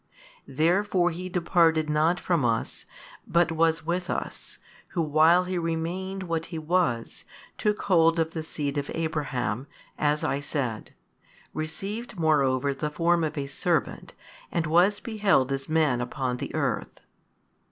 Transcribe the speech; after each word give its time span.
Therefore 0.47 1.11
He 1.11 1.29
departed 1.29 1.87
not 1.87 2.19
4 2.19 2.25
from 2.25 2.43
us, 2.43 2.85
but 3.27 3.51
was 3.51 3.85
with 3.85 4.09
us, 4.09 4.57
Who 4.97 5.01
while 5.03 5.43
He 5.43 5.59
remained 5.59 6.23
what 6.23 6.47
He 6.47 6.57
was, 6.57 7.23
took 7.59 7.83
hold 7.83 8.17
of 8.17 8.31
the 8.31 8.41
seed 8.41 8.79
of 8.79 8.89
Abraham, 8.95 9.67
as 9.99 10.23
I 10.23 10.39
said; 10.39 10.95
received 11.53 12.17
moreover 12.17 12.73
the 12.73 12.89
form 12.89 13.23
of 13.23 13.37
a 13.37 13.45
servant, 13.45 14.15
and 14.51 14.65
was 14.65 14.99
beheld 14.99 15.51
as 15.51 15.69
Man 15.69 16.01
upon 16.01 16.37
the 16.37 16.55
earth. 16.55 17.01